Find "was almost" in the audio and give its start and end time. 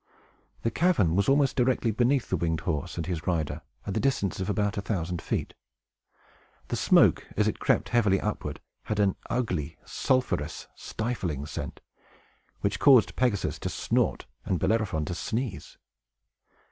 1.15-1.55